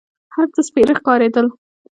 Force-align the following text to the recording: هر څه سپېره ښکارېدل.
هر 0.35 0.45
څه 0.53 0.61
سپېره 0.67 0.93
ښکارېدل. 0.99 1.47